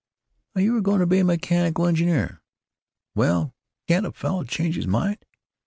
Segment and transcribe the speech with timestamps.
[0.55, 2.41] ""Thought you were going to be a mechanical engineer?"
[3.13, 3.53] "Well,
[3.87, 5.19] can't a fellow change his mind?